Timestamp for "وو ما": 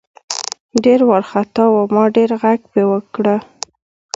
1.73-2.03